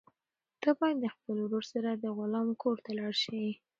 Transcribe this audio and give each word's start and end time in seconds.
ته 0.61 0.69
باید 0.79 0.97
د 1.01 1.05
خپل 1.15 1.35
ورور 1.41 1.63
سره 1.73 1.89
د 1.93 2.05
غلام 2.17 2.47
کور 2.63 2.77
ته 2.85 2.91
لاړ 2.99 3.13
شې. 3.23 3.43